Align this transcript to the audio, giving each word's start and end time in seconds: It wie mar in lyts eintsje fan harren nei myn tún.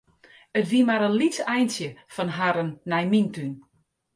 It 0.59 0.67
wie 0.71 0.83
mar 0.87 1.03
in 1.07 1.17
lyts 1.19 1.39
eintsje 1.55 1.89
fan 2.15 2.33
harren 2.37 2.71
nei 2.89 3.05
myn 3.11 3.29
tún. 3.35 3.53